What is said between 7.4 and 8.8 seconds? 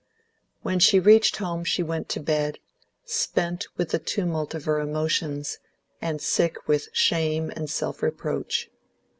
and self reproach.